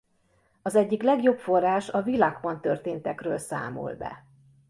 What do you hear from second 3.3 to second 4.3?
számol be.